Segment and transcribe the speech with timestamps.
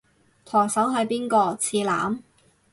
[0.43, 1.55] 舵手係邊個？
[1.57, 2.23] 次男？